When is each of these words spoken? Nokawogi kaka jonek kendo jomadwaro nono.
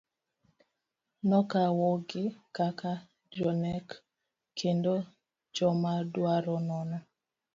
Nokawogi 1.27 2.23
kaka 2.55 2.91
jonek 3.37 3.87
kendo 4.59 4.93
jomadwaro 5.55 6.55
nono. 6.67 6.97